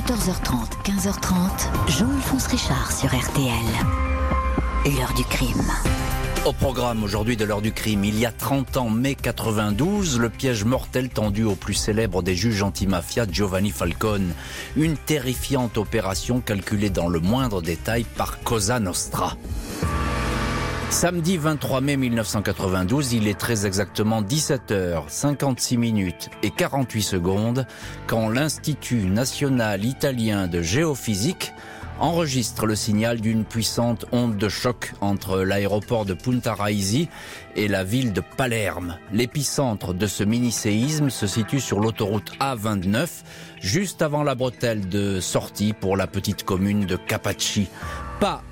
14h30, 0.00 0.82
15h30, 0.82 1.90
Jean-Alphonse 1.90 2.46
Richard 2.46 2.90
sur 2.90 3.08
RTL. 3.08 3.52
L'heure 4.86 5.12
du 5.14 5.24
crime. 5.24 5.70
Au 6.46 6.54
programme 6.54 7.04
aujourd'hui 7.04 7.36
de 7.36 7.44
l'heure 7.44 7.60
du 7.60 7.70
crime, 7.70 8.04
il 8.04 8.18
y 8.18 8.24
a 8.24 8.32
30 8.32 8.78
ans, 8.78 8.88
mai 8.88 9.14
92, 9.14 10.18
le 10.18 10.30
piège 10.30 10.64
mortel 10.64 11.10
tendu 11.10 11.44
au 11.44 11.54
plus 11.54 11.74
célèbre 11.74 12.22
des 12.22 12.34
juges 12.34 12.62
antimafia, 12.62 13.26
Giovanni 13.30 13.72
Falcone. 13.72 14.32
Une 14.74 14.96
terrifiante 14.96 15.76
opération 15.76 16.40
calculée 16.40 16.88
dans 16.88 17.08
le 17.08 17.20
moindre 17.20 17.60
détail 17.60 18.04
par 18.04 18.40
Cosa 18.42 18.80
Nostra. 18.80 19.36
Samedi 20.90 21.36
23 21.36 21.80
mai 21.82 21.96
1992, 21.96 23.12
il 23.12 23.28
est 23.28 23.38
très 23.38 23.64
exactement 23.64 24.22
17h, 24.22 25.04
56 25.06 25.76
minutes 25.76 26.30
et 26.42 26.50
48 26.50 27.02
secondes 27.02 27.66
quand 28.08 28.28
l'Institut 28.28 29.04
national 29.04 29.84
italien 29.84 30.48
de 30.48 30.60
géophysique 30.60 31.52
enregistre 32.00 32.66
le 32.66 32.74
signal 32.74 33.20
d'une 33.20 33.44
puissante 33.44 34.04
onde 34.10 34.36
de 34.36 34.48
choc 34.48 34.92
entre 35.00 35.38
l'aéroport 35.38 36.06
de 36.06 36.14
Punta 36.14 36.54
Raisi 36.54 37.08
et 37.54 37.68
la 37.68 37.84
ville 37.84 38.12
de 38.12 38.22
Palerme. 38.36 38.98
L'épicentre 39.12 39.94
de 39.94 40.08
ce 40.08 40.24
mini-séisme 40.24 41.08
se 41.08 41.28
situe 41.28 41.60
sur 41.60 41.78
l'autoroute 41.78 42.32
A29, 42.40 43.06
juste 43.60 44.02
avant 44.02 44.24
la 44.24 44.34
bretelle 44.34 44.88
de 44.88 45.20
sortie 45.20 45.72
pour 45.72 45.96
la 45.96 46.08
petite 46.08 46.42
commune 46.42 46.84
de 46.84 46.96
Capacci. 46.96 47.68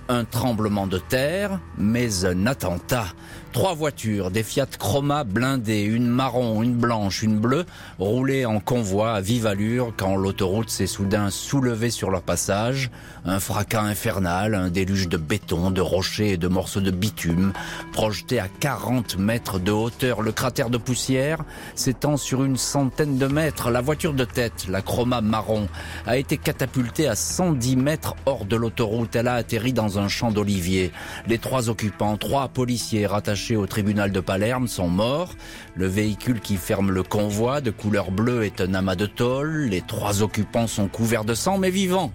Un 0.08 0.24
tremblement 0.24 0.86
de 0.86 0.98
terre, 0.98 1.60
mais 1.76 2.24
un 2.24 2.46
attentat. 2.46 3.06
Trois 3.52 3.74
voitures, 3.74 4.30
des 4.30 4.42
Fiat 4.42 4.66
Chroma 4.78 5.24
blindées, 5.24 5.82
une 5.82 6.06
marron, 6.06 6.62
une 6.62 6.74
blanche, 6.74 7.22
une 7.22 7.38
bleue, 7.38 7.64
roulaient 7.98 8.44
en 8.44 8.60
convoi 8.60 9.12
à 9.12 9.20
vive 9.20 9.46
allure 9.46 9.92
quand 9.96 10.16
l'autoroute 10.16 10.68
s'est 10.68 10.86
soudain 10.86 11.30
soulevée 11.30 11.90
sur 11.90 12.10
leur 12.10 12.22
passage. 12.22 12.90
Un 13.24 13.40
fracas 13.40 13.82
infernal, 13.82 14.54
un 14.54 14.68
déluge 14.68 15.08
de 15.08 15.16
béton, 15.16 15.70
de 15.70 15.80
rochers 15.80 16.32
et 16.32 16.36
de 16.36 16.46
morceaux 16.46 16.80
de 16.80 16.90
bitume, 16.90 17.52
projetés 17.92 18.38
à 18.38 18.48
40 18.48 19.18
mètres 19.18 19.58
de 19.58 19.72
hauteur. 19.72 20.20
Le 20.20 20.32
cratère 20.32 20.70
de 20.70 20.78
poussière 20.78 21.42
s'étend 21.74 22.16
sur 22.16 22.44
une 22.44 22.58
centaine 22.58 23.16
de 23.18 23.26
mètres. 23.26 23.70
La 23.70 23.80
voiture 23.80 24.12
de 24.12 24.24
tête, 24.24 24.66
la 24.68 24.82
Chroma 24.82 25.20
marron, 25.20 25.68
a 26.06 26.18
été 26.18 26.36
catapultée 26.36 27.08
à 27.08 27.16
110 27.16 27.76
mètres 27.76 28.14
hors 28.26 28.44
de 28.44 28.56
l'autoroute. 28.56 29.16
Elle 29.16 29.28
a 29.28 29.34
atterri 29.34 29.72
dans 29.72 29.97
un 29.98 30.08
champ 30.08 30.30
d'oliviers. 30.30 30.92
Les 31.26 31.38
trois 31.38 31.68
occupants, 31.68 32.16
trois 32.16 32.48
policiers 32.48 33.06
rattachés 33.06 33.56
au 33.56 33.66
tribunal 33.66 34.12
de 34.12 34.20
Palerme 34.20 34.68
sont 34.68 34.88
morts. 34.88 35.34
Le 35.74 35.86
véhicule 35.86 36.40
qui 36.40 36.56
ferme 36.56 36.90
le 36.90 37.02
convoi 37.02 37.60
de 37.60 37.70
couleur 37.70 38.10
bleue 38.10 38.44
est 38.44 38.60
un 38.60 38.74
amas 38.74 38.96
de 38.96 39.06
tôle. 39.06 39.66
Les 39.70 39.82
trois 39.82 40.22
occupants 40.22 40.66
sont 40.66 40.88
couverts 40.88 41.24
de 41.24 41.34
sang 41.34 41.58
mais 41.58 41.70
vivants. 41.70 42.12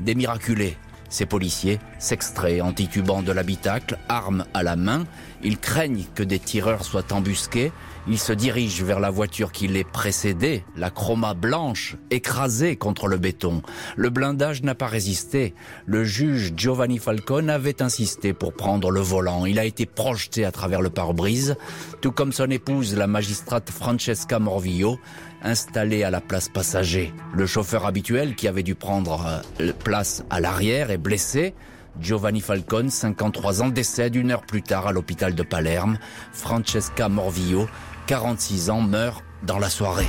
Des 0.00 0.14
miraculés. 0.14 0.76
Ces 1.08 1.26
policiers 1.26 1.78
s'extraient 1.98 2.60
en 2.60 2.72
titubant 2.72 3.22
de 3.22 3.32
l'habitacle, 3.32 3.98
armes 4.08 4.44
à 4.54 4.62
la 4.62 4.76
main. 4.76 5.04
Ils 5.42 5.58
craignent 5.58 6.04
que 6.14 6.22
des 6.22 6.38
tireurs 6.38 6.84
soient 6.84 7.12
embusqués. 7.12 7.72
Ils 8.08 8.18
se 8.18 8.32
dirigent 8.32 8.84
vers 8.84 9.00
la 9.00 9.10
voiture 9.10 9.50
qui 9.50 9.66
les 9.66 9.82
précédait, 9.82 10.64
la 10.76 10.90
chroma 10.90 11.34
blanche, 11.34 11.96
écrasée 12.10 12.76
contre 12.76 13.08
le 13.08 13.18
béton. 13.18 13.62
Le 13.96 14.10
blindage 14.10 14.62
n'a 14.62 14.76
pas 14.76 14.86
résisté. 14.86 15.54
Le 15.86 16.04
juge 16.04 16.52
Giovanni 16.56 16.98
Falcone 16.98 17.50
avait 17.50 17.82
insisté 17.82 18.32
pour 18.32 18.52
prendre 18.52 18.90
le 18.90 19.00
volant. 19.00 19.44
Il 19.44 19.58
a 19.58 19.64
été 19.64 19.86
projeté 19.86 20.44
à 20.44 20.52
travers 20.52 20.82
le 20.82 20.90
pare-brise, 20.90 21.56
tout 22.00 22.12
comme 22.12 22.32
son 22.32 22.50
épouse, 22.50 22.94
la 22.94 23.08
magistrate 23.08 23.70
Francesca 23.70 24.38
Morvillo, 24.38 24.98
installée 25.42 26.04
à 26.04 26.10
la 26.10 26.20
place 26.20 26.48
passager. 26.48 27.12
Le 27.34 27.46
chauffeur 27.46 27.86
habituel, 27.86 28.36
qui 28.36 28.46
avait 28.46 28.62
dû 28.62 28.74
prendre 28.74 29.42
euh, 29.60 29.72
place 29.84 30.24
à 30.30 30.40
l'arrière, 30.40 30.90
est 30.90 30.98
blessé. 30.98 31.54
Giovanni 32.00 32.40
Falcone, 32.40 32.90
53 32.90 33.62
ans, 33.62 33.68
décède 33.68 34.14
une 34.16 34.30
heure 34.30 34.42
plus 34.42 34.62
tard 34.62 34.86
à 34.86 34.92
l'hôpital 34.92 35.34
de 35.34 35.42
Palerme. 35.42 35.98
Francesca 36.32 37.08
Morvillo, 37.08 37.68
46 38.06 38.70
ans, 38.70 38.82
meurt 38.82 39.24
dans 39.42 39.58
la 39.58 39.70
soirée. 39.70 40.08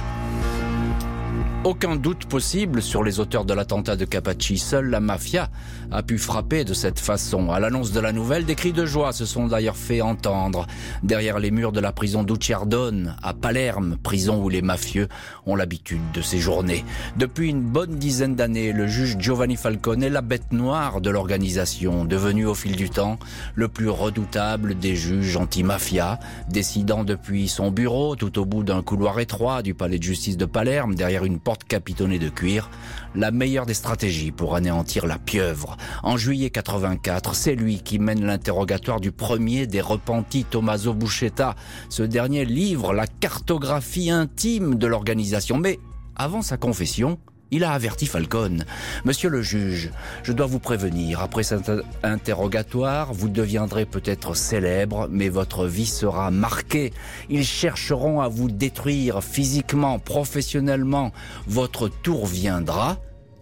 Aucun 1.68 1.98
doute 1.98 2.28
possible 2.28 2.82
sur 2.82 3.04
les 3.04 3.20
auteurs 3.20 3.44
de 3.44 3.54
l'attentat 3.54 3.98
de 3.98 4.06
Capacci. 4.06 4.58
Seule 4.58 4.90
la 4.90 5.02
mafia 5.02 5.50
a 5.92 6.02
pu 6.02 6.18
frapper 6.18 6.64
de 6.64 6.74
cette 6.74 6.98
façon. 6.98 7.52
À 7.52 7.60
l'annonce 7.60 7.92
de 7.92 8.00
la 8.00 8.14
nouvelle, 8.14 8.46
des 8.46 8.56
cris 8.56 8.72
de 8.72 8.86
joie 8.86 9.12
se 9.12 9.26
sont 9.26 9.48
d'ailleurs 9.48 9.76
fait 9.76 10.00
entendre. 10.00 10.66
Derrière 11.04 11.40
les 11.40 11.52
murs 11.52 11.74
de 11.74 11.82
la 11.82 11.92
prison 11.92 12.24
d'Ucciardone, 12.24 13.18
à 13.22 13.34
Palerme, 13.34 13.98
prison 14.02 14.42
où 14.42 14.48
les 14.48 14.62
mafieux 14.62 15.10
ont 15.46 15.58
l'habitude 15.58 16.00
de 16.14 16.22
séjourner. 16.22 16.86
Depuis 17.18 17.50
une 17.50 17.64
bonne 17.64 17.98
dizaine 17.98 18.38
d'années, 18.38 18.72
le 18.72 18.88
juge 18.88 19.18
Giovanni 19.20 19.58
Falcone 19.58 20.04
est 20.04 20.10
la 20.10 20.22
bête 20.22 20.54
noire 20.54 21.02
de 21.02 21.10
l'organisation, 21.10 22.06
devenu 22.06 22.46
au 22.46 22.56
fil 22.56 22.78
du 22.78 22.90
temps 22.90 23.20
le 23.56 23.68
plus 23.68 23.90
redoutable 23.90 24.80
des 24.80 24.96
juges 24.96 25.36
anti-mafia, 25.36 26.18
décidant 26.50 27.04
depuis 27.04 27.50
son 27.50 27.72
bureau, 27.72 28.16
tout 28.16 28.40
au 28.40 28.46
bout 28.46 28.64
d'un 28.64 28.84
couloir 28.84 29.20
étroit 29.20 29.64
du 29.64 29.74
palais 29.74 30.00
de 30.00 30.04
justice 30.04 30.38
de 30.38 30.46
Palerme, 30.46 30.96
derrière 30.96 31.26
une 31.26 31.40
porte 31.40 31.57
capitonnée 31.64 32.20
de 32.20 32.30
cuir, 32.30 32.70
la 33.16 33.32
meilleure 33.32 33.66
des 33.66 33.74
stratégies 33.74 34.32
pour 34.32 34.56
anéantir 34.56 35.06
la 35.06 35.18
pieuvre. 35.18 35.78
En 36.04 36.18
juillet 36.18 36.50
84, 36.50 37.36
c'est 37.36 37.56
lui 37.56 37.82
qui 37.82 38.00
mène 38.00 38.26
l'interrogatoire 38.26 39.00
du 39.00 39.12
premier 39.12 39.68
des 39.68 39.82
repentis 39.82 40.46
Tommaso 40.46 40.94
Buscetta. 40.94 41.56
Ce 41.90 42.04
dernier 42.04 42.46
livre 42.46 42.94
la 42.94 43.08
cartographie 43.08 44.12
intime 44.12 44.76
de 44.76 44.88
l'organisation. 44.88 45.58
Mais 45.58 45.80
avant 46.16 46.42
sa 46.42 46.58
confession, 46.58 47.20
il 47.52 47.64
a 47.64 47.72
averti 47.72 48.06
Falcone. 48.06 48.66
Monsieur 49.06 49.30
le 49.30 49.42
juge, 49.42 49.92
je 50.24 50.34
dois 50.34 50.46
vous 50.46 50.60
prévenir, 50.60 51.22
après 51.22 51.44
cet 51.44 51.72
interrogatoire, 52.04 53.14
vous 53.14 53.30
deviendrez 53.30 53.86
peut-être 53.86 54.36
célèbre, 54.36 55.08
mais 55.10 55.30
votre 55.30 55.66
vie 55.66 55.86
sera 55.86 56.32
marquée. 56.32 56.94
Ils 57.30 57.46
chercheront 57.46 58.22
à 58.22 58.28
vous 58.28 58.50
détruire 58.50 59.24
physiquement, 59.24 60.00
professionnellement. 60.00 61.12
Votre 61.48 61.88
tour 61.90 62.26
viendra. 62.26 62.98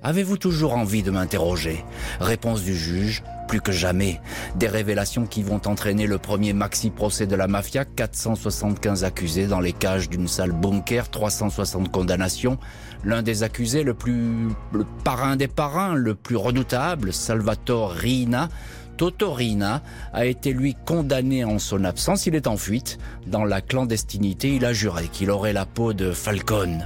Avez-vous 0.06 0.38
toujours 0.38 0.76
envie 0.76 1.02
de 1.02 1.10
m'interroger? 1.10 1.84
Réponse 2.20 2.62
du 2.62 2.78
juge, 2.78 3.24
plus 3.48 3.60
que 3.60 3.72
jamais. 3.72 4.22
Des 4.56 4.68
révélations 4.68 5.26
qui 5.26 5.42
vont 5.42 5.60
entraîner 5.66 6.06
le 6.06 6.20
premier 6.20 6.54
maxi-procès 6.54 7.26
de 7.26 7.36
la 7.36 7.48
mafia, 7.48 7.86
475 7.86 9.04
accusés 9.04 9.48
dans 9.48 9.60
les 9.60 9.74
cages 9.74 10.08
d'une 10.08 10.28
salle 10.28 10.52
bunker, 10.52 11.10
360 11.10 11.92
condamnations. 11.92 12.60
L'un 13.04 13.24
des 13.24 13.42
accusés, 13.42 13.82
le 13.82 13.96
plus 13.96 14.50
le 14.74 14.86
parrain 15.04 15.38
des 15.38 15.48
parrains, 15.48 15.96
le 15.96 16.14
plus 16.14 16.36
redoutable, 16.36 17.12
Salvatore 17.12 17.90
Rina, 17.90 18.50
Toto 18.98 19.34
Rina 19.34 19.82
a 20.14 20.28
été 20.28 20.54
lui 20.54 20.76
condamné 20.86 21.44
en 21.44 21.58
son 21.58 21.84
absence. 21.84 22.28
Il 22.28 22.36
est 22.36 22.46
en 22.46 22.58
fuite. 22.58 23.00
Dans 23.26 23.44
la 23.44 23.60
clandestinité, 23.60 24.54
il 24.54 24.66
a 24.66 24.72
juré 24.74 25.08
qu'il 25.12 25.32
aurait 25.32 25.52
la 25.52 25.66
peau 25.66 25.94
de 25.94 26.12
Falcone. 26.12 26.86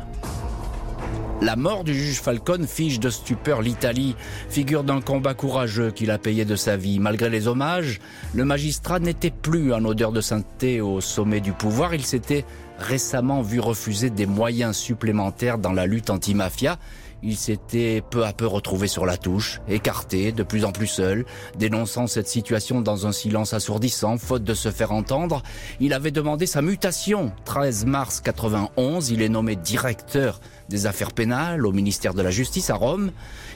La 1.41 1.55
mort 1.55 1.85
du 1.85 1.94
juge 1.94 2.19
Falcone 2.19 2.67
fige 2.67 3.00
de 3.00 3.09
stupeur 3.09 3.61
l'Italie, 3.61 4.17
figure 4.50 4.83
d'un 4.83 5.00
combat 5.00 5.33
courageux 5.33 5.89
qu'il 5.89 6.11
a 6.11 6.17
payé 6.17 6.44
de 6.44 6.57
sa 6.57 6.75
vie. 6.75 7.00
Malgré 7.00 7.29
les 7.29 7.47
hommages, 7.47 8.01
le 8.33 8.44
magistrat 8.44 9.00
n'était 9.00 9.31
plus 9.31 9.72
en 9.73 9.85
odeur 9.85 10.11
de 10.11 10.19
sainteté 10.19 10.81
au 10.81 11.00
sommet 11.00 11.39
du 11.39 11.53
pouvoir. 11.53 11.94
Il 11.94 12.03
s'était 12.03 12.44
récemment 12.77 13.41
vu 13.41 13.61
refuser 13.61 14.09
des 14.09 14.25
moyens 14.25 14.75
supplémentaires 14.75 15.59
dans 15.59 15.72
la 15.72 15.85
lutte 15.85 16.09
anti-mafia. 16.09 16.77
Il 17.22 17.35
s'était 17.35 18.02
peu 18.09 18.25
à 18.25 18.34
peu 18.34 18.47
retrouvé 18.47 18.88
sur 18.88 19.06
la 19.06 19.18
touche, 19.18 19.59
écarté, 19.68 20.31
de 20.31 20.44
plus 20.44 20.63
en 20.63 20.72
plus 20.72 20.88
seul, 20.88 21.25
dénonçant 21.57 22.07
cette 22.07 22.28
situation 22.28 22.81
dans 22.81 23.07
un 23.07 23.12
silence 23.12 23.53
assourdissant, 23.53 24.18
faute 24.18 24.44
de 24.44 24.53
se 24.53 24.72
faire 24.72 24.91
entendre. 24.91 25.44
Il 25.80 25.94
avait 25.94 26.12
demandé 26.12 26.46
sa 26.46 26.62
mutation. 26.62 27.31
13 27.46 27.85
mars 27.85 28.22
91, 28.22 29.09
il 29.09 29.22
est 29.22 29.30
nommé 29.30 29.56
directeur 29.56 30.40
des 30.69 30.85
affaires 30.85 31.12
pénales 31.12 31.66
au 31.66 31.72
ministère 31.72 32.13
de 32.13 32.22
la 32.22 32.31
Justice 32.31 32.69
à 32.69 32.75
Rome. 32.75 33.12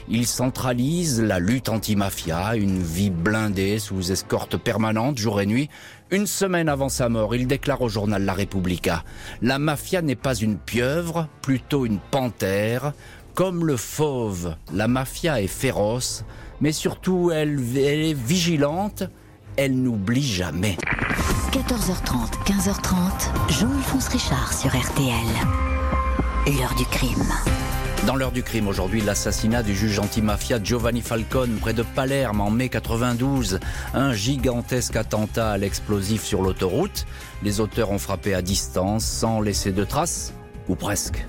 Il 0.08 0.26
centralise 0.26 1.22
la 1.22 1.38
lutte 1.38 1.70
anti-mafia, 1.70 2.56
une 2.56 2.82
vie 2.82 3.10
blindée 3.10 3.78
sous 3.78 4.12
escorte 4.12 4.58
permanente 4.58 5.16
jour 5.16 5.40
et 5.40 5.46
nuit. 5.46 5.70
Une 6.10 6.26
semaine 6.26 6.68
avant 6.68 6.90
sa 6.90 7.08
mort, 7.08 7.34
il 7.34 7.46
déclare 7.46 7.80
au 7.80 7.88
journal 7.88 8.24
La 8.24 8.34
Repubblica 8.34 9.04
La 9.40 9.58
mafia 9.58 10.02
n'est 10.02 10.14
pas 10.14 10.34
une 10.34 10.58
pieuvre, 10.58 11.28
plutôt 11.40 11.86
une 11.86 11.98
panthère. 11.98 12.92
Comme 13.34 13.66
le 13.66 13.76
fauve, 13.76 14.54
la 14.72 14.86
mafia 14.86 15.42
est 15.42 15.48
féroce, 15.48 16.24
mais 16.60 16.70
surtout 16.70 17.32
elle, 17.32 17.58
elle 17.76 18.04
est 18.04 18.14
vigilante, 18.14 19.02
elle 19.56 19.74
n'oublie 19.82 20.22
jamais. 20.22 20.76
14h30, 21.50 22.30
15h30, 22.46 23.52
Jean-Alphonse 23.58 24.06
Richard 24.06 24.52
sur 24.52 24.70
RTL. 24.70 25.26
L'heure 26.46 26.76
du 26.76 26.84
crime. 26.84 27.26
Dans 28.06 28.14
l'heure 28.14 28.30
du 28.30 28.44
crime 28.44 28.68
aujourd'hui, 28.68 29.00
l'assassinat 29.00 29.64
du 29.64 29.74
juge 29.74 29.98
antimafia 29.98 30.62
Giovanni 30.62 31.00
Falcone 31.00 31.56
près 31.60 31.72
de 31.72 31.82
Palerme 31.82 32.40
en 32.40 32.50
mai 32.50 32.68
92. 32.68 33.58
Un 33.94 34.12
gigantesque 34.12 34.94
attentat 34.94 35.50
à 35.50 35.58
l'explosif 35.58 36.22
sur 36.22 36.40
l'autoroute. 36.40 37.04
Les 37.42 37.58
auteurs 37.58 37.90
ont 37.90 37.98
frappé 37.98 38.32
à 38.32 38.42
distance 38.42 39.04
sans 39.04 39.40
laisser 39.40 39.72
de 39.72 39.82
traces, 39.82 40.32
ou 40.68 40.76
presque. 40.76 41.26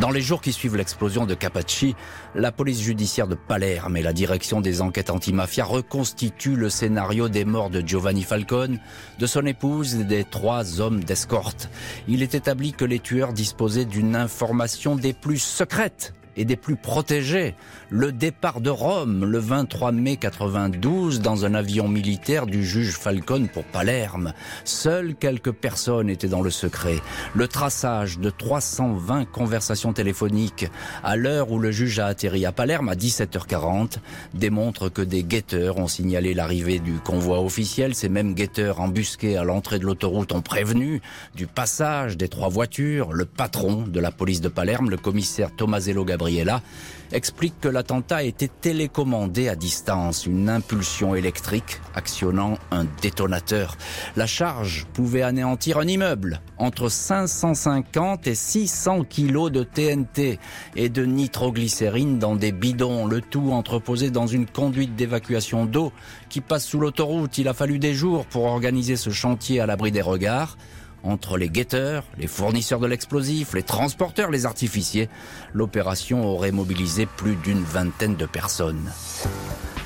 Dans 0.00 0.10
les 0.10 0.22
jours 0.22 0.40
qui 0.40 0.52
suivent 0.52 0.76
l'explosion 0.76 1.26
de 1.26 1.34
Capacci, 1.34 1.94
la 2.34 2.50
police 2.50 2.80
judiciaire 2.80 3.28
de 3.28 3.34
Palerme 3.34 3.98
et 3.98 4.02
la 4.02 4.14
direction 4.14 4.62
des 4.62 4.80
enquêtes 4.80 5.10
antimafia 5.10 5.64
reconstituent 5.64 6.56
le 6.56 6.70
scénario 6.70 7.28
des 7.28 7.44
morts 7.44 7.68
de 7.68 7.86
Giovanni 7.86 8.22
Falcone, 8.22 8.80
de 9.18 9.26
son 9.26 9.44
épouse 9.44 9.96
et 9.96 10.04
des 10.04 10.24
trois 10.24 10.80
hommes 10.80 11.04
d'escorte. 11.04 11.68
Il 12.08 12.22
est 12.22 12.34
établi 12.34 12.72
que 12.72 12.86
les 12.86 13.00
tueurs 13.00 13.34
disposaient 13.34 13.84
d'une 13.84 14.16
information 14.16 14.96
des 14.96 15.12
plus 15.12 15.38
secrètes 15.38 16.14
et 16.36 16.44
des 16.44 16.56
plus 16.56 16.76
protégés. 16.76 17.54
Le 17.90 18.12
départ 18.12 18.60
de 18.60 18.70
Rome 18.70 19.24
le 19.24 19.38
23 19.38 19.92
mai 19.92 20.16
92 20.16 21.20
dans 21.20 21.44
un 21.44 21.54
avion 21.54 21.88
militaire 21.88 22.46
du 22.46 22.64
juge 22.64 22.96
Falcone 22.96 23.48
pour 23.48 23.64
Palerme. 23.64 24.32
Seules 24.64 25.14
quelques 25.14 25.52
personnes 25.52 26.08
étaient 26.08 26.28
dans 26.28 26.42
le 26.42 26.50
secret. 26.50 27.00
Le 27.34 27.48
traçage 27.48 28.18
de 28.18 28.30
320 28.30 29.26
conversations 29.26 29.92
téléphoniques 29.92 30.66
à 31.04 31.16
l'heure 31.16 31.50
où 31.50 31.58
le 31.58 31.70
juge 31.70 31.98
a 31.98 32.06
atterri 32.06 32.46
à 32.46 32.52
Palerme 32.52 32.88
à 32.88 32.94
17h40 32.94 33.98
démontre 34.32 34.88
que 34.88 35.02
des 35.02 35.22
guetteurs 35.22 35.78
ont 35.78 35.88
signalé 35.88 36.32
l'arrivée 36.32 36.78
du 36.78 36.94
convoi 36.94 37.42
officiel. 37.42 37.94
Ces 37.94 38.08
mêmes 38.08 38.34
guetteurs 38.34 38.80
embusqués 38.80 39.36
à 39.36 39.44
l'entrée 39.44 39.78
de 39.78 39.84
l'autoroute 39.84 40.32
ont 40.32 40.40
prévenu 40.40 41.02
du 41.34 41.46
passage 41.46 42.16
des 42.16 42.28
trois 42.28 42.48
voitures. 42.48 43.12
Le 43.12 43.26
patron 43.26 43.84
de 43.86 44.00
la 44.00 44.10
police 44.10 44.40
de 44.40 44.48
Palerme, 44.48 44.88
le 44.88 44.96
commissaire 44.96 45.54
Tomasello 45.54 46.04
Gabriel, 46.04 46.21
Gabriela, 46.22 46.62
explique 47.10 47.60
que 47.60 47.68
l'attentat 47.68 48.18
a 48.18 48.22
été 48.22 48.46
télécommandé 48.48 49.48
à 49.48 49.56
distance, 49.56 50.24
une 50.24 50.48
impulsion 50.48 51.16
électrique 51.16 51.80
actionnant 51.96 52.58
un 52.70 52.86
détonateur. 53.02 53.76
La 54.16 54.26
charge 54.26 54.86
pouvait 54.94 55.22
anéantir 55.22 55.78
un 55.78 55.86
immeuble, 55.86 56.40
entre 56.58 56.88
550 56.88 58.28
et 58.28 58.36
600 58.36 59.02
kilos 59.04 59.50
de 59.50 59.64
TNT 59.64 60.38
et 60.76 60.88
de 60.88 61.04
nitroglycérine 61.04 62.20
dans 62.20 62.36
des 62.36 62.52
bidons, 62.52 63.06
le 63.06 63.20
tout 63.20 63.50
entreposé 63.50 64.10
dans 64.10 64.28
une 64.28 64.46
conduite 64.46 64.94
d'évacuation 64.94 65.66
d'eau 65.66 65.92
qui 66.28 66.40
passe 66.40 66.64
sous 66.64 66.78
l'autoroute. 66.78 67.36
Il 67.36 67.48
a 67.48 67.52
fallu 67.52 67.80
des 67.80 67.94
jours 67.94 68.26
pour 68.26 68.44
organiser 68.44 68.96
ce 68.96 69.10
chantier 69.10 69.60
à 69.60 69.66
l'abri 69.66 69.90
des 69.90 70.02
regards. 70.02 70.56
Entre 71.04 71.36
les 71.36 71.48
guetteurs, 71.48 72.04
les 72.16 72.28
fournisseurs 72.28 72.78
de 72.78 72.86
l'explosif, 72.86 73.54
les 73.54 73.64
transporteurs, 73.64 74.30
les 74.30 74.46
artificiers, 74.46 75.08
l'opération 75.52 76.24
aurait 76.24 76.52
mobilisé 76.52 77.06
plus 77.06 77.34
d'une 77.36 77.62
vingtaine 77.62 78.14
de 78.14 78.26
personnes. 78.26 78.92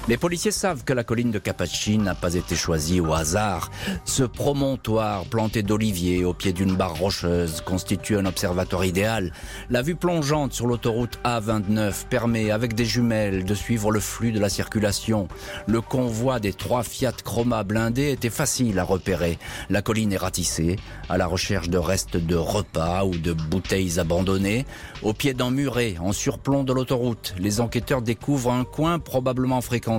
Les 0.08 0.16
policiers 0.16 0.52
savent 0.52 0.84
que 0.84 0.92
la 0.92 1.02
colline 1.02 1.32
de 1.32 1.40
Capacci 1.40 1.98
n'a 1.98 2.14
pas 2.14 2.34
été 2.34 2.54
choisie 2.54 3.00
au 3.00 3.12
hasard. 3.12 3.72
Ce 4.04 4.22
promontoire 4.22 5.24
planté 5.24 5.64
d'oliviers 5.64 6.24
au 6.24 6.32
pied 6.32 6.52
d'une 6.52 6.76
barre 6.76 6.94
rocheuse 6.94 7.60
constitue 7.60 8.16
un 8.16 8.24
observatoire 8.24 8.84
idéal. 8.84 9.32
La 9.68 9.82
vue 9.82 9.96
plongeante 9.96 10.52
sur 10.52 10.68
l'autoroute 10.68 11.18
A29 11.24 12.06
permet, 12.08 12.52
avec 12.52 12.76
des 12.76 12.84
jumelles, 12.84 13.44
de 13.44 13.54
suivre 13.54 13.90
le 13.90 13.98
flux 13.98 14.30
de 14.30 14.38
la 14.38 14.48
circulation. 14.48 15.26
Le 15.66 15.80
convoi 15.80 16.38
des 16.38 16.52
trois 16.52 16.84
Fiat 16.84 17.10
Chroma 17.24 17.64
blindés 17.64 18.12
était 18.12 18.30
facile 18.30 18.78
à 18.78 18.84
repérer. 18.84 19.40
La 19.70 19.82
colline 19.82 20.12
est 20.12 20.18
ratissée, 20.18 20.76
à 21.08 21.18
la 21.18 21.26
recherche 21.26 21.68
de 21.68 21.78
restes 21.78 22.16
de 22.16 22.36
repas 22.36 23.04
ou 23.04 23.16
de 23.16 23.32
bouteilles 23.32 23.98
abandonnées. 23.98 24.66
Au 25.02 25.12
pied 25.12 25.34
d'un 25.34 25.50
muret, 25.50 25.96
en 26.00 26.12
surplomb 26.12 26.62
de 26.62 26.72
l'autoroute, 26.72 27.34
les 27.40 27.60
enquêteurs 27.60 28.02
découvrent 28.02 28.52
un 28.52 28.62
coin 28.62 29.00
probablement 29.00 29.60
fréquenté 29.60 29.95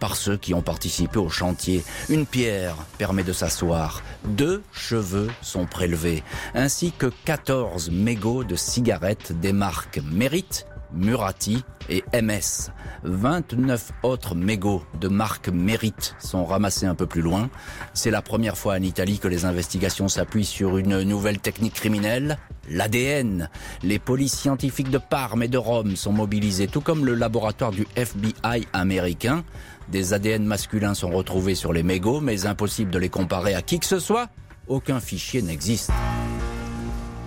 par 0.00 0.16
ceux 0.16 0.36
qui 0.36 0.54
ont 0.54 0.62
participé 0.62 1.18
au 1.18 1.28
chantier. 1.28 1.84
Une 2.08 2.26
pierre 2.26 2.76
permet 2.98 3.22
de 3.22 3.32
s'asseoir. 3.32 4.02
Deux 4.24 4.62
cheveux 4.72 5.30
sont 5.40 5.66
prélevés, 5.66 6.22
ainsi 6.54 6.92
que 6.92 7.10
14 7.24 7.90
mégots 7.90 8.44
de 8.44 8.56
cigarettes 8.56 9.32
des 9.40 9.52
marques 9.52 10.00
Mérite, 10.12 10.66
Murati 10.94 11.64
et 11.88 12.04
MS. 12.12 12.70
29 13.04 13.92
autres 14.02 14.34
mégots 14.34 14.82
de 15.00 15.08
marque 15.08 15.48
Mérite 15.48 16.14
sont 16.18 16.44
ramassés 16.44 16.86
un 16.86 16.94
peu 16.94 17.06
plus 17.06 17.20
loin. 17.20 17.50
C'est 17.92 18.10
la 18.10 18.22
première 18.22 18.56
fois 18.56 18.74
en 18.74 18.82
Italie 18.82 19.18
que 19.18 19.28
les 19.28 19.44
investigations 19.44 20.08
s'appuient 20.08 20.44
sur 20.44 20.78
une 20.78 21.02
nouvelle 21.02 21.38
technique 21.38 21.74
criminelle, 21.74 22.38
l'ADN. 22.70 23.50
Les 23.82 23.98
polices 23.98 24.38
scientifiques 24.38 24.90
de 24.90 24.98
Parme 24.98 25.42
et 25.42 25.48
de 25.48 25.58
Rome 25.58 25.96
sont 25.96 26.12
mobilisées, 26.12 26.68
tout 26.68 26.80
comme 26.80 27.04
le 27.04 27.14
laboratoire 27.14 27.72
du 27.72 27.86
FBI 27.96 28.66
américain. 28.72 29.44
Des 29.88 30.14
ADN 30.14 30.44
masculins 30.44 30.94
sont 30.94 31.10
retrouvés 31.10 31.54
sur 31.54 31.72
les 31.72 31.82
mégots, 31.82 32.20
mais 32.20 32.46
impossible 32.46 32.90
de 32.90 32.98
les 32.98 33.10
comparer 33.10 33.54
à 33.54 33.62
qui 33.62 33.78
que 33.78 33.86
ce 33.86 33.98
soit. 33.98 34.28
Aucun 34.66 34.98
fichier 34.98 35.42
n'existe. 35.42 35.90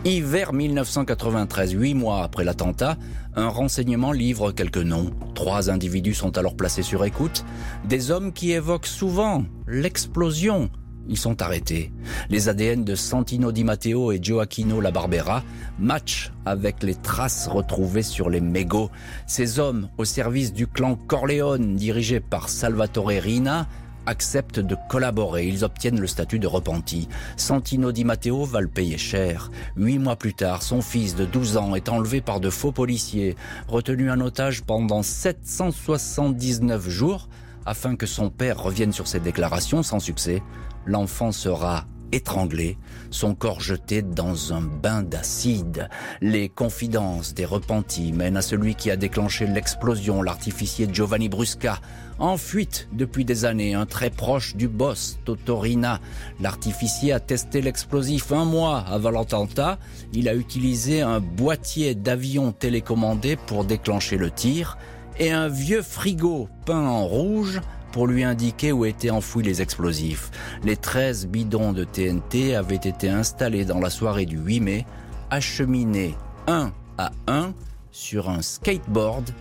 Hiver 0.08 0.54
1993, 0.54 1.74
huit 1.74 1.94
mois 1.94 2.24
après 2.24 2.46
l'attentat, 2.46 2.96
un 3.36 3.50
renseignement 3.50 4.14
livre 4.14 4.54
quelques 4.54 4.78
noms. 4.78 5.12
Trois 5.36 5.70
individus 5.70 6.14
sont 6.14 6.38
alors 6.38 6.56
placés 6.56 6.82
sur 6.82 7.04
écoute. 7.04 7.44
Des 7.84 8.10
hommes 8.10 8.32
qui 8.32 8.54
évoquent 8.54 8.86
souvent 8.86 9.44
l'explosion. 9.68 10.70
Ils 11.10 11.18
sont 11.18 11.42
arrêtés. 11.42 11.92
Les 12.30 12.48
ADN 12.48 12.86
de 12.86 12.96
Santino 12.96 13.52
Di 13.52 13.66
Matteo 13.66 14.14
et 14.14 14.20
Gioacchino 14.24 14.80
La 14.80 14.92
Barbera 14.92 15.44
matchent 15.78 16.32
avec 16.46 16.84
les 16.84 16.96
traces 16.96 17.50
retrouvées 17.50 18.02
sur 18.02 18.30
les 18.30 18.40
mégots. 18.40 18.90
Ces 19.26 19.60
hommes, 19.60 19.90
au 19.98 20.06
service 20.06 20.54
du 20.54 20.68
clan 20.68 20.96
Corleone, 20.96 21.76
dirigé 21.76 22.22
par 22.22 22.48
Salvatore 22.48 23.08
Rina, 23.08 23.68
acceptent 24.08 24.60
de 24.60 24.76
collaborer. 24.90 25.46
Ils 25.48 25.64
obtiennent 25.64 26.00
le 26.00 26.08
statut 26.08 26.40
de 26.40 26.48
repenti. 26.48 27.08
Santino 27.36 27.92
Di 27.92 28.04
Matteo 28.04 28.46
va 28.46 28.62
le 28.62 28.68
payer 28.68 28.98
cher. 28.98 29.52
Huit 29.76 30.00
mois 30.00 30.16
plus 30.16 30.34
tard, 30.34 30.64
son 30.64 30.82
fils 30.82 31.16
de 31.16 31.26
12 31.26 31.58
ans 31.58 31.76
est 31.76 31.90
enlevé 31.90 32.22
par 32.22 32.40
de 32.40 32.50
faux 32.50 32.72
policiers, 32.72 33.36
retenu 33.68 34.10
en 34.10 34.20
otage 34.22 34.64
pendant 34.64 35.04
779 35.04 36.90
jours 36.90 37.30
afin 37.66 37.96
que 37.96 38.06
son 38.06 38.30
père 38.30 38.64
revienne 38.64 38.94
sur 38.94 39.08
ses 39.08 39.20
déclarations 39.20 39.84
sans 39.84 40.00
succès. 40.00 40.42
L'enfant 40.86 41.34
sera 41.34 41.86
étranglé, 42.12 42.78
son 43.12 43.36
corps 43.36 43.62
jeté 43.62 44.02
dans 44.02 44.54
un 44.54 44.62
bain 44.62 45.04
d'acide. 45.04 45.90
Les 46.22 46.50
confidences 46.50 47.34
des 47.34 47.46
repentis 47.46 48.12
mènent 48.14 48.38
à 48.38 48.42
celui 48.42 48.76
qui 48.76 48.92
a 48.92 48.96
déclenché 48.96 49.48
l'explosion, 49.48 50.22
l'artificier 50.22 50.88
Giovanni 50.92 51.30
Brusca, 51.30 51.80
en 52.20 52.38
fuite 52.38 52.88
depuis 52.94 53.26
des 53.26 53.46
années, 53.46 53.76
un 53.76 53.86
très 53.86 54.10
proche 54.10 54.56
du 54.56 54.68
boss, 54.68 55.20
Totorina. 55.26 56.00
L'artificier 56.40 57.14
a 57.14 57.20
testé 57.20 57.62
l'explosif 57.62 58.32
un 58.32 58.46
mois 58.46 58.80
avant 58.80 59.12
l'attentat. 59.12 59.78
Il 60.14 60.28
a 60.28 60.34
utilisé 60.34 61.02
un 61.02 61.20
boîtier 61.20 61.94
d'avion 61.94 62.52
télécommandé 62.52 63.36
pour 63.36 63.66
déclencher 63.66 64.18
le 64.18 64.32
tir 64.32 64.78
et 65.20 65.32
un 65.32 65.48
vieux 65.48 65.82
frigo 65.82 66.50
peint 66.66 66.86
en 66.86 67.06
rouge 67.06 67.62
pour 67.98 68.06
lui 68.06 68.24
indiquer 68.24 68.72
où 68.72 68.86
étaient 68.86 69.10
enfouis 69.10 69.44
les 69.44 69.64
explosifs. 69.64 70.30
Les 70.64 70.78
13 70.78 71.26
bidons 71.26 71.74
de 71.74 71.84
TNT 71.84 72.56
avaient 72.56 72.76
été 72.76 73.10
installés 73.10 73.66
dans 73.66 73.80
la 73.80 73.90
soirée 73.90 74.28
du 74.28 74.38
8 74.38 74.60
mai, 74.60 74.86
acheminés 75.32 76.16
un 76.46 76.72
à 77.00 77.10
un 77.26 77.56
sur 77.90 78.30
un 78.30 78.44
skateboard 78.44 79.32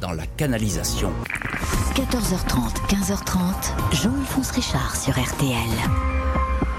dans 0.00 0.12
la 0.12 0.24
canalisation. 0.24 1.12
14h30, 1.96 2.76
15h30, 2.88 3.94
Jean-Alphonse 4.02 4.52
Richard 4.52 4.96
sur 4.96 5.12
RTL. 5.12 5.68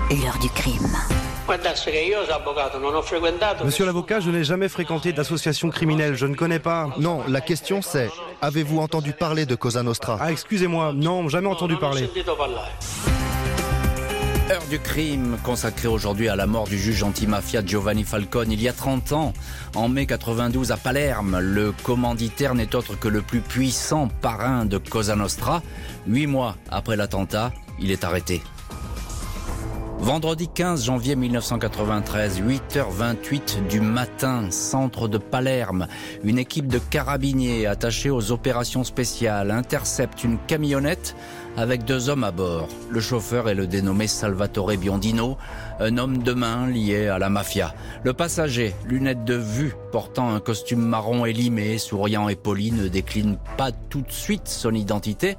L'heure 0.09 0.39
du 0.39 0.50
crime. 0.50 1.18
Monsieur 3.63 3.86
l'avocat, 3.86 4.20
je 4.20 4.29
n'ai 4.29 4.44
jamais 4.44 4.70
fréquenté 4.70 5.13
d'association 5.13 5.70
criminelle, 5.70 6.15
je 6.15 6.27
ne 6.27 6.36
connais 6.36 6.60
pas. 6.60 6.89
Non, 7.00 7.24
la 7.27 7.41
question 7.41 7.82
c'est, 7.82 8.10
avez-vous 8.41 8.79
entendu 8.79 9.13
parler 9.13 9.46
de 9.46 9.56
Cosa 9.56 9.82
Nostra? 9.82 10.18
Ah, 10.22 10.32
excusez-moi, 10.32 10.94
non, 10.94 11.27
jamais 11.27 11.48
entendu 11.48 11.75
parler. 11.77 12.08
Heure 14.51 14.65
du 14.68 14.79
crime 14.79 15.38
consacrée 15.44 15.88
aujourd'hui 15.88 16.27
à 16.27 16.36
la 16.36 16.48
mort 16.48 16.68
du 16.68 16.79
juge 16.79 17.03
antimafia 17.03 17.63
Giovanni 17.63 18.03
Falcone 18.03 18.51
il 18.51 18.60
y 18.60 18.68
a 18.68 18.74
30 18.74 19.12
ans. 19.12 19.34
En 19.75 19.89
mai 19.89 20.08
92 20.08 20.72
à 20.72 20.77
Palerme, 20.77 21.39
le 21.39 21.72
commanditaire 21.84 22.56
n'est 22.56 22.75
autre 22.75 22.98
que 22.98 23.08
le 23.08 23.22
plus 23.22 23.41
puissant 23.41 24.08
parrain 24.22 24.65
de 24.65 24.79
Cosa 24.79 25.15
Nostra. 25.15 25.62
Huit 26.08 26.25
mois 26.25 26.56
après 26.72 26.96
l'attentat, 26.96 27.53
il 27.79 27.91
est 27.91 28.03
arrêté. 28.03 28.41
Vendredi 30.01 30.48
15 30.48 30.86
janvier 30.86 31.18
1993, 31.18 32.41
8h28 32.41 33.68
du 33.68 33.82
matin, 33.82 34.50
centre 34.50 35.10
de 35.10 35.18
Palerme, 35.18 35.88
une 36.24 36.39
équipe 36.39 36.68
de 36.68 36.79
carabiniers 36.79 37.68
attachés 37.68 38.10
aux 38.10 38.32
opérations 38.32 38.86
spéciales 38.86 39.51
intercepte 39.51 40.24
une 40.24 40.38
camionnette 40.48 41.18
avec 41.58 41.84
deux 41.84 42.08
hommes 42.08 42.24
à 42.24 42.32
bord. 42.32 42.70
Le 42.89 43.01
chauffeur 43.01 43.50
est 43.50 43.56
le 43.56 43.68
dénommé 43.68 44.08
Salvatore 44.08 44.77
Biondino, 44.77 45.38
un 45.82 45.98
homme 45.98 46.24
de 46.24 46.32
main 46.32 46.68
lié 46.68 47.10
à 47.10 47.20
la 47.20 47.29
mafia. 47.29 47.75
Le 48.03 48.13
passager, 48.13 48.74
lunettes 48.86 49.25
de 49.25 49.36
vue, 49.36 49.74
portant 49.91 50.34
un 50.34 50.39
costume 50.39 50.82
marron 50.82 51.25
élimé, 51.25 51.77
souriant 51.77 52.29
et 52.29 52.38
poli, 52.38 52.72
ne 52.72 52.88
décline 52.88 53.38
pas 53.58 53.74
tout 53.74 54.01
de 54.01 54.12
suite 54.12 54.48
son 54.48 54.74
identité. 54.74 55.36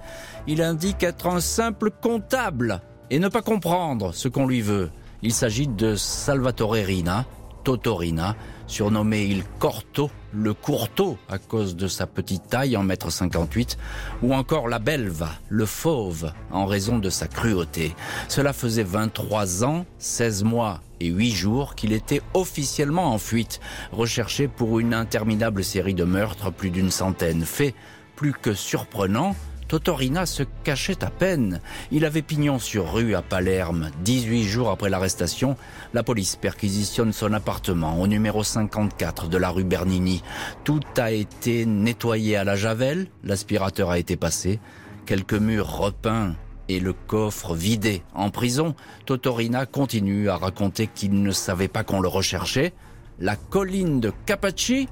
Il 0.47 0.61
indique 0.61 1.03
être 1.03 1.29
un 1.29 1.41
simple 1.41 1.91
comptable 1.91 2.83
et 3.11 3.19
ne 3.19 3.29
pas 3.29 3.43
comprendre 3.43 4.15
ce 4.15 4.29
qu'on 4.29 4.47
lui 4.47 4.61
veut. 4.61 4.91
Il 5.23 5.33
s'agit 5.33 5.67
de 5.67 5.97
Salvatore 5.97 6.73
Rina, 6.73 7.27
Totorina, 7.65 8.37
surnommé 8.67 9.25
Il 9.25 9.45
Corto, 9.59 10.11
le 10.33 10.55
courteau 10.55 11.19
à 11.29 11.39
cause 11.39 11.77
de 11.77 11.89
sa 11.89 12.07
petite 12.07 12.47
taille 12.49 12.77
en 12.77 12.83
mètre 12.83 13.11
58, 13.11 13.77
ou 14.23 14.33
encore 14.33 14.69
la 14.69 14.79
Belva, 14.79 15.31
le 15.49 15.67
fauve, 15.67 16.33
en 16.51 16.67
raison 16.67 16.99
de 16.99 17.11
sa 17.11 17.27
cruauté. 17.27 17.95
Cela 18.29 18.53
faisait 18.53 18.85
23 18.85 19.65
ans, 19.65 19.85
16 19.99 20.45
mois 20.45 20.81
et 21.01 21.09
8 21.09 21.31
jours 21.33 21.75
qu'il 21.75 21.93
était 21.93 22.23
officiellement 22.33 23.13
en 23.13 23.19
fuite, 23.19 23.61
recherché 23.93 24.49
pour 24.49 24.79
une 24.79 24.95
interminable 24.95 25.65
série 25.65 25.95
de 25.95 26.05
meurtres, 26.05 26.53
plus 26.53 26.71
d'une 26.71 26.91
centaine. 26.91 27.45
Fait 27.45 27.75
plus 28.17 28.33
que 28.33 28.55
surprenant, 28.55 29.35
Totorina 29.71 30.27
se 30.27 30.43
cachait 30.65 31.05
à 31.05 31.11
peine. 31.11 31.61
Il 31.93 32.05
avait 32.05 32.23
pignon 32.23 32.59
sur 32.59 32.93
rue 32.93 33.15
à 33.15 33.23
Palerme. 33.23 33.93
18 34.03 34.43
jours 34.43 34.69
après 34.69 34.91
l'arrestation, 34.91 35.57
la 35.95 36.03
police 36.03 36.35
perquisitionne 36.35 37.13
son 37.13 37.33
appartement 37.35 38.01
au 38.01 38.09
numéro 38.09 38.43
54 38.43 39.29
de 39.29 39.37
la 39.39 39.49
rue 39.51 39.63
Bernini. 39.63 40.25
Tout 40.65 40.81
a 40.97 41.13
été 41.13 41.67
nettoyé 41.67 42.35
à 42.35 42.43
la 42.43 42.57
javel, 42.57 43.07
l'aspirateur 43.23 43.91
a 43.91 44.01
été 44.01 44.17
passé, 44.17 44.59
quelques 45.07 45.35
murs 45.35 45.71
repeints 45.71 46.35
et 46.69 46.81
le 46.81 46.93
coffre 46.93 47.55
vidé. 47.55 48.03
En 48.13 48.31
prison, 48.31 48.75
Totorina 49.07 49.67
continue 49.67 50.31
à 50.31 50.37
raconter 50.37 50.89
qu'il 50.89 51.23
ne 51.23 51.31
savait 51.31 51.69
pas 51.69 51.85
qu'on 51.85 52.01
le 52.01 52.09
recherchait. 52.09 52.73
La 53.21 53.37
colline 53.37 54.01
de 54.01 54.13
Capacci, 54.27 54.89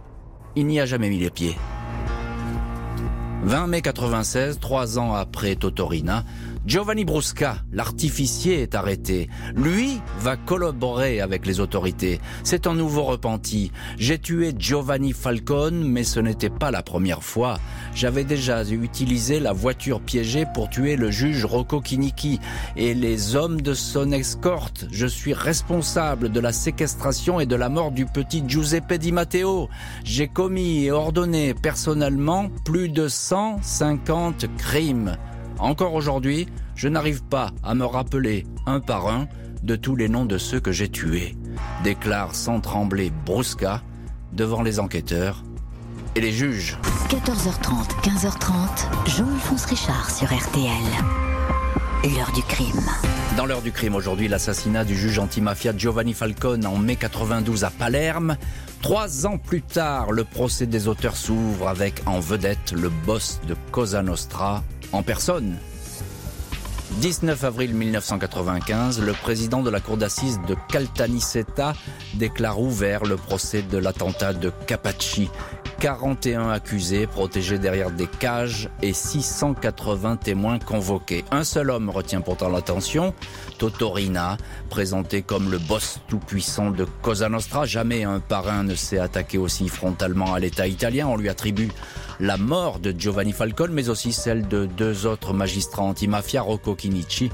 il 0.54 0.68
n'y 0.68 0.78
a 0.78 0.86
jamais 0.86 1.08
mis 1.08 1.18
les 1.18 1.30
pieds. 1.30 1.56
20 3.44 3.66
mai 3.68 3.82
96, 3.82 4.58
trois 4.58 4.98
ans 4.98 5.14
après 5.14 5.54
Totorina, 5.54 6.24
Giovanni 6.68 7.06
Brusca, 7.06 7.62
l'artificier, 7.72 8.60
est 8.60 8.74
arrêté. 8.74 9.30
Lui 9.56 10.02
va 10.20 10.36
collaborer 10.36 11.22
avec 11.22 11.46
les 11.46 11.60
autorités. 11.60 12.20
C'est 12.44 12.66
un 12.66 12.74
nouveau 12.74 13.04
repenti. 13.04 13.72
J'ai 13.96 14.18
tué 14.18 14.52
Giovanni 14.54 15.14
Falcone, 15.14 15.88
mais 15.88 16.04
ce 16.04 16.20
n'était 16.20 16.50
pas 16.50 16.70
la 16.70 16.82
première 16.82 17.22
fois. 17.22 17.58
J'avais 17.94 18.24
déjà 18.24 18.62
utilisé 18.64 19.40
la 19.40 19.54
voiture 19.54 20.02
piégée 20.02 20.44
pour 20.52 20.68
tuer 20.68 20.96
le 20.96 21.10
juge 21.10 21.46
Rocco 21.46 21.80
Kiniki 21.80 22.38
et 22.76 22.92
les 22.92 23.34
hommes 23.34 23.62
de 23.62 23.72
son 23.72 24.12
escorte. 24.12 24.88
Je 24.92 25.06
suis 25.06 25.32
responsable 25.32 26.28
de 26.28 26.38
la 26.38 26.52
séquestration 26.52 27.40
et 27.40 27.46
de 27.46 27.56
la 27.56 27.70
mort 27.70 27.92
du 27.92 28.04
petit 28.04 28.44
Giuseppe 28.46 28.92
Di 28.92 29.10
Matteo. 29.10 29.70
J'ai 30.04 30.28
commis 30.28 30.84
et 30.84 30.90
ordonné 30.90 31.54
personnellement 31.54 32.50
plus 32.66 32.90
de 32.90 33.08
150 33.08 34.54
crimes. 34.58 35.16
Encore 35.58 35.94
aujourd'hui, 35.94 36.46
je 36.76 36.88
n'arrive 36.88 37.22
pas 37.24 37.50
à 37.64 37.74
me 37.74 37.84
rappeler 37.84 38.46
un 38.66 38.80
par 38.80 39.08
un 39.08 39.26
de 39.62 39.74
tous 39.74 39.96
les 39.96 40.08
noms 40.08 40.24
de 40.24 40.38
ceux 40.38 40.60
que 40.60 40.70
j'ai 40.70 40.88
tués, 40.88 41.36
déclare 41.82 42.34
sans 42.34 42.60
trembler 42.60 43.10
Brusca 43.26 43.82
devant 44.32 44.62
les 44.62 44.78
enquêteurs 44.78 45.42
et 46.14 46.20
les 46.20 46.30
juges. 46.30 46.78
14h30, 47.08 47.88
15h30, 48.02 49.16
Jean-Alphonse 49.16 49.64
Richard 49.64 50.10
sur 50.10 50.28
RTL. 50.28 50.70
L'heure 52.04 52.30
du 52.32 52.42
crime. 52.42 52.86
Dans 53.36 53.44
l'heure 53.44 53.62
du 53.62 53.72
crime 53.72 53.96
aujourd'hui, 53.96 54.28
l'assassinat 54.28 54.84
du 54.84 54.96
juge 54.96 55.18
antimafia 55.18 55.76
Giovanni 55.76 56.14
Falcone 56.14 56.64
en 56.66 56.76
mai 56.76 56.94
92 56.94 57.64
à 57.64 57.70
Palerme. 57.70 58.36
Trois 58.80 59.26
ans 59.26 59.38
plus 59.38 59.62
tard, 59.62 60.12
le 60.12 60.22
procès 60.22 60.66
des 60.66 60.86
auteurs 60.86 61.16
s'ouvre 61.16 61.66
avec 61.66 62.02
en 62.06 62.20
vedette 62.20 62.72
le 62.72 62.88
boss 62.88 63.40
de 63.48 63.56
Cosa 63.72 64.02
Nostra 64.02 64.62
en 64.92 65.02
personne. 65.02 65.56
19 67.00 67.44
avril 67.44 67.74
1995, 67.74 69.00
le 69.00 69.12
président 69.12 69.62
de 69.62 69.70
la 69.70 69.78
cour 69.78 69.98
d'assises 69.98 70.40
de 70.48 70.56
Caltanissetta 70.68 71.74
déclare 72.14 72.60
ouvert 72.60 73.04
le 73.04 73.16
procès 73.16 73.62
de 73.62 73.78
l'attentat 73.78 74.32
de 74.32 74.50
Capacci. 74.66 75.28
41 75.80 76.50
accusés 76.50 77.06
protégés 77.06 77.58
derrière 77.58 77.92
des 77.92 78.08
cages 78.08 78.68
et 78.82 78.92
680 78.92 80.16
témoins 80.16 80.58
convoqués. 80.58 81.24
Un 81.30 81.44
seul 81.44 81.70
homme 81.70 81.88
retient 81.88 82.20
pourtant 82.20 82.48
l'attention, 82.48 83.14
Totorina, 83.58 84.36
présenté 84.70 85.22
comme 85.22 85.50
le 85.50 85.58
boss 85.58 86.00
tout-puissant 86.08 86.70
de 86.70 86.84
Cosa 87.02 87.28
Nostra. 87.28 87.64
Jamais 87.64 88.02
un 88.02 88.18
parrain 88.18 88.64
ne 88.64 88.74
s'est 88.74 88.98
attaqué 88.98 89.38
aussi 89.38 89.68
frontalement 89.68 90.34
à 90.34 90.40
l'État 90.40 90.66
italien. 90.66 91.06
On 91.06 91.16
lui 91.16 91.28
attribue 91.28 91.70
la 92.18 92.36
mort 92.36 92.80
de 92.80 92.92
Giovanni 92.96 93.32
Falcone, 93.32 93.72
mais 93.72 93.88
aussi 93.88 94.12
celle 94.12 94.48
de 94.48 94.66
deux 94.66 95.06
autres 95.06 95.32
magistrats 95.32 95.82
antimafia, 95.82 96.42
Rocco 96.42 96.76
Chinici 96.76 97.30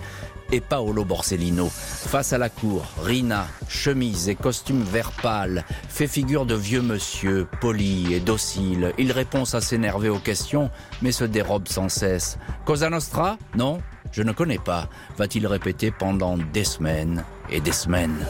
et 0.53 0.61
Paolo 0.61 1.05
Borsellino. 1.05 1.69
Face 1.71 2.33
à 2.33 2.39
la 2.39 2.49
cour, 2.49 2.85
Rina, 3.03 3.47
chemise 3.69 4.29
et 4.29 4.35
costume 4.35 4.83
vert 4.83 5.13
pâle, 5.23 5.65
fait 5.89 6.07
figure 6.07 6.47
de 6.47 6.55
vieux 6.55 6.83
monsieur, 6.83 7.47
poli 7.61 8.15
et 8.15 8.21
docile. 8.21 8.93
Il 8.99 9.13
répond 9.13 9.45
à 9.53 9.61
s'énerver 9.61 10.09
aux 10.09 10.19
questions, 10.19 10.71
mais 11.03 11.13
se 11.13 11.25
dérobe 11.25 11.69
sans 11.69 11.89
cesse. 11.89 12.39
Cosa 12.65 12.91
Nostra? 12.91 13.37
Non, 13.57 13.81
je 14.13 14.23
ne 14.23 14.33
connais 14.33 14.59
pas, 14.59 14.89
va-t-il 15.17 15.47
répéter 15.47 15.91
pendant 15.91 16.39
des 16.39 16.65
semaines 16.65 17.25
et 17.51 17.61
des 17.61 17.73
semaines. 17.73 18.25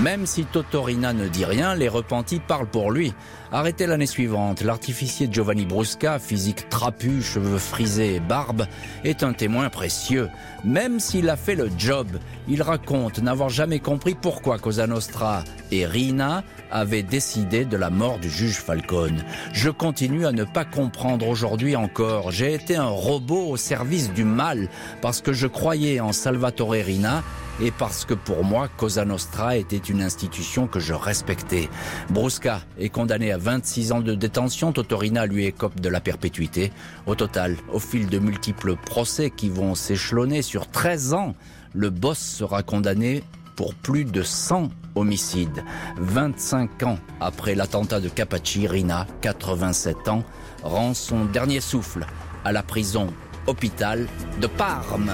Même 0.00 0.26
si 0.26 0.44
Totorina 0.44 1.12
ne 1.12 1.28
dit 1.28 1.44
rien, 1.44 1.74
les 1.74 1.88
repentis 1.88 2.40
parlent 2.40 2.66
pour 2.66 2.90
lui. 2.90 3.12
Arrêté 3.52 3.86
l'année 3.86 4.06
suivante, 4.06 4.62
l'artificier 4.62 5.28
Giovanni 5.30 5.66
Brusca, 5.66 6.18
physique 6.18 6.68
trapu, 6.70 7.22
cheveux 7.22 7.58
frisés 7.58 8.14
et 8.14 8.20
barbe, 8.20 8.66
est 9.04 9.22
un 9.22 9.34
témoin 9.34 9.68
précieux. 9.68 10.28
Même 10.64 10.98
s'il 10.98 11.28
a 11.28 11.36
fait 11.36 11.54
le 11.54 11.70
job, 11.76 12.08
il 12.48 12.62
raconte 12.62 13.18
n'avoir 13.18 13.50
jamais 13.50 13.78
compris 13.78 14.14
pourquoi 14.14 14.58
Cosa 14.58 14.86
Nostra 14.86 15.44
et 15.70 15.84
Rina 15.84 16.42
avaient 16.70 17.02
décidé 17.02 17.66
de 17.66 17.76
la 17.76 17.90
mort 17.90 18.18
du 18.18 18.30
juge 18.30 18.56
Falcone. 18.56 19.22
Je 19.52 19.68
continue 19.68 20.26
à 20.26 20.32
ne 20.32 20.44
pas 20.44 20.64
comprendre 20.64 21.28
aujourd'hui 21.28 21.76
encore. 21.76 22.32
J'ai 22.32 22.54
été 22.54 22.74
un 22.74 22.88
robot 22.88 23.50
au 23.50 23.56
service 23.58 24.12
du 24.12 24.24
mal 24.24 24.68
parce 25.02 25.20
que 25.20 25.34
je 25.34 25.46
croyais 25.46 26.00
en 26.00 26.12
Salvatore 26.12 26.70
Rina 26.70 27.22
et 27.60 27.70
parce 27.70 28.04
que 28.04 28.14
pour 28.14 28.44
moi, 28.44 28.68
Cosa 28.76 29.04
Nostra 29.04 29.56
était 29.56 29.76
une 29.76 30.02
institution 30.02 30.66
que 30.66 30.80
je 30.80 30.94
respectais. 30.94 31.68
Brusca 32.10 32.60
est 32.78 32.88
condamné 32.88 33.32
à 33.32 33.38
26 33.38 33.92
ans 33.92 34.00
de 34.00 34.14
détention, 34.14 34.72
Totorina 34.72 35.26
lui 35.26 35.46
écope 35.46 35.80
de 35.80 35.88
la 35.88 36.00
perpétuité. 36.00 36.72
Au 37.06 37.14
total, 37.14 37.56
au 37.72 37.78
fil 37.78 38.08
de 38.08 38.18
multiples 38.18 38.76
procès 38.76 39.30
qui 39.30 39.48
vont 39.48 39.74
s'échelonner 39.74 40.42
sur 40.42 40.66
13 40.68 41.14
ans, 41.14 41.34
le 41.74 41.90
boss 41.90 42.18
sera 42.18 42.62
condamné 42.62 43.22
pour 43.56 43.74
plus 43.74 44.04
de 44.04 44.22
100 44.22 44.70
homicides. 44.94 45.64
25 45.98 46.82
ans 46.84 46.98
après 47.20 47.54
l'attentat 47.54 48.00
de 48.00 48.08
Capacci, 48.08 48.66
Rina, 48.66 49.06
87 49.20 50.08
ans, 50.08 50.24
rend 50.62 50.94
son 50.94 51.24
dernier 51.24 51.60
souffle 51.60 52.06
à 52.44 52.52
la 52.52 52.62
prison 52.62 53.08
hôpital 53.46 54.06
de 54.40 54.46
Parme. 54.46 55.12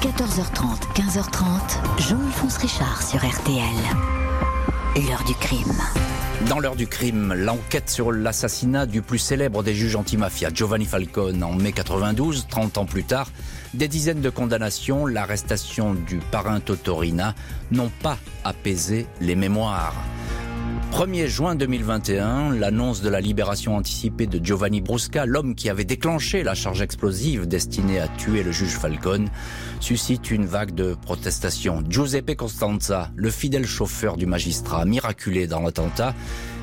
14h30, 0.00 0.92
15h30, 0.94 2.08
Jean-Alphonse 2.08 2.56
Richard 2.58 3.02
sur 3.02 3.18
RTL. 3.18 3.62
L'heure 4.96 5.24
du 5.24 5.34
crime. 5.34 5.80
Dans 6.48 6.58
l'heure 6.58 6.76
du 6.76 6.86
crime, 6.86 7.34
l'enquête 7.34 7.90
sur 7.90 8.12
l'assassinat 8.12 8.86
du 8.86 9.02
plus 9.02 9.18
célèbre 9.18 9.62
des 9.62 9.74
juges 9.74 9.94
antimafia, 9.94 10.50
Giovanni 10.52 10.86
Falcone, 10.86 11.42
en 11.42 11.52
mai 11.52 11.72
92, 11.72 12.46
30 12.48 12.78
ans 12.78 12.86
plus 12.86 13.04
tard, 13.04 13.30
des 13.74 13.88
dizaines 13.88 14.22
de 14.22 14.30
condamnations, 14.30 15.06
l'arrestation 15.06 15.94
du 15.94 16.16
parrain 16.16 16.60
Totorina 16.60 17.34
n'ont 17.70 17.90
pas 18.02 18.18
apaisé 18.42 19.06
les 19.20 19.36
mémoires. 19.36 19.94
1er 20.90 21.28
juin 21.28 21.54
2021, 21.54 22.54
l'annonce 22.56 23.00
de 23.00 23.08
la 23.08 23.20
libération 23.20 23.76
anticipée 23.76 24.26
de 24.26 24.44
Giovanni 24.44 24.80
Brusca, 24.80 25.24
l'homme 25.24 25.54
qui 25.54 25.70
avait 25.70 25.84
déclenché 25.84 26.42
la 26.42 26.54
charge 26.54 26.82
explosive 26.82 27.46
destinée 27.46 28.00
à 28.00 28.08
tuer 28.08 28.42
le 28.42 28.50
juge 28.50 28.76
Falcone, 28.76 29.28
suscite 29.78 30.30
une 30.30 30.46
vague 30.46 30.74
de 30.74 30.94
protestations. 30.94 31.82
Giuseppe 31.88 32.34
Costanza, 32.36 33.10
le 33.14 33.30
fidèle 33.30 33.66
chauffeur 33.66 34.16
du 34.16 34.26
magistrat, 34.26 34.84
miraculé 34.84 35.46
dans 35.46 35.60
l'attentat, 35.60 36.14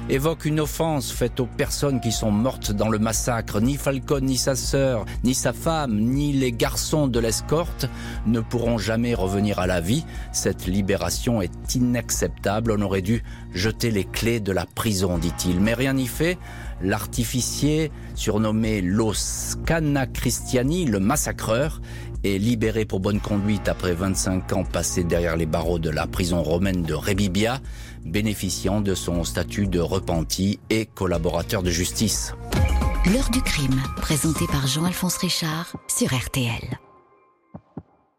évoque 0.10 0.46
une 0.46 0.62
offense 0.62 1.12
faite 1.12 1.40
aux 1.40 1.46
personnes 1.46 2.00
qui 2.00 2.12
sont 2.12 2.32
mortes 2.32 2.72
dans 2.72 2.90
le 2.90 3.00
massacre. 3.00 3.60
Ni 3.60 3.76
Falcone, 3.76 4.26
ni 4.26 4.38
sa 4.38 4.56
sœur, 4.56 5.06
ni 5.24 5.34
sa 5.34 5.54
femme, 5.54 6.00
ni 6.00 6.34
les 6.34 6.52
garçons 6.52 7.08
de 7.08 7.20
l'escorte 7.20 7.90
ne 8.26 8.40
pourront 8.40 8.78
jamais 8.78 9.14
revenir 9.14 9.60
à 9.60 9.68
la 9.68 9.82
vie. 9.82 10.06
Cette 10.32 10.66
libération 10.66 11.42
est 11.42 11.76
inacceptable. 11.76 12.72
On 12.72 12.82
aurait 12.82 13.02
dû 13.02 13.24
jeter 13.54 13.92
les 13.92 14.06
clés 14.06 14.40
de 14.40 14.52
la 14.52 14.66
prison, 14.66 15.18
dit-il. 15.18 15.60
Mais 15.60 15.74
rien 15.74 15.94
n'y 15.94 16.08
fait. 16.08 16.38
L'artificier, 16.82 17.92
surnommé 18.16 18.82
Los 18.82 19.58
Cana 19.66 20.06
Christiani, 20.06 20.86
le 20.86 21.00
massacreur, 21.00 21.82
est 22.24 22.38
libéré 22.38 22.86
pour 22.86 23.00
bonne 23.00 23.20
conduite 23.20 23.68
après 23.68 23.94
25 23.94 24.54
ans 24.54 24.64
passés 24.64 25.04
derrière 25.04 25.38
les 25.38 25.46
barreaux 25.46 25.80
de 25.80 25.90
la 25.90 26.08
prison 26.08 26.44
romaine 26.44 26.84
de 26.84 26.94
Rebibia 26.94 27.60
bénéficiant 28.06 28.82
de 28.82 28.96
son 28.96 29.24
statut 29.24 29.68
de 29.68 29.80
repenti 29.80 30.60
et 30.70 30.86
collaborateur 30.86 31.64
de 31.64 31.70
justice. 31.70 32.34
L'heure 33.14 33.30
du 33.30 33.42
crime, 33.42 33.82
présenté 33.98 34.46
par 34.48 34.68
Jean-Alphonse 34.68 35.18
Richard 35.18 35.76
sur 35.88 36.14
RTL. 36.14 36.80